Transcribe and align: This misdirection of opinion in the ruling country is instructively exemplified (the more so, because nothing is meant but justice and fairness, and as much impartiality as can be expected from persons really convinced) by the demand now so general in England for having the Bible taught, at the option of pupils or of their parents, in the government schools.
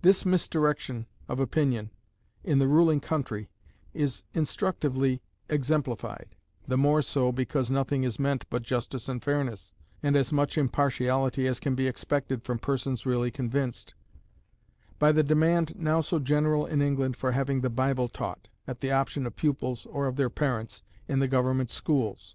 This 0.00 0.24
misdirection 0.24 1.06
of 1.28 1.38
opinion 1.38 1.90
in 2.42 2.60
the 2.60 2.66
ruling 2.66 2.98
country 2.98 3.50
is 3.92 4.24
instructively 4.32 5.20
exemplified 5.50 6.34
(the 6.66 6.78
more 6.78 7.02
so, 7.02 7.30
because 7.30 7.70
nothing 7.70 8.02
is 8.02 8.18
meant 8.18 8.46
but 8.48 8.62
justice 8.62 9.06
and 9.06 9.22
fairness, 9.22 9.74
and 10.02 10.16
as 10.16 10.32
much 10.32 10.56
impartiality 10.56 11.46
as 11.46 11.60
can 11.60 11.74
be 11.74 11.86
expected 11.88 12.42
from 12.42 12.58
persons 12.58 13.04
really 13.04 13.30
convinced) 13.30 13.92
by 14.98 15.12
the 15.12 15.22
demand 15.22 15.76
now 15.76 16.00
so 16.00 16.18
general 16.18 16.64
in 16.64 16.80
England 16.80 17.14
for 17.18 17.32
having 17.32 17.60
the 17.60 17.68
Bible 17.68 18.08
taught, 18.08 18.48
at 18.66 18.80
the 18.80 18.90
option 18.90 19.26
of 19.26 19.36
pupils 19.36 19.84
or 19.84 20.06
of 20.06 20.16
their 20.16 20.30
parents, 20.30 20.82
in 21.06 21.18
the 21.18 21.28
government 21.28 21.68
schools. 21.68 22.34